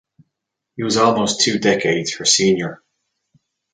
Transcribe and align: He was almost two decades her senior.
He 0.75 0.81
was 0.81 0.97
almost 0.97 1.41
two 1.41 1.59
decades 1.59 2.15
her 2.15 2.25
senior. 2.25 2.81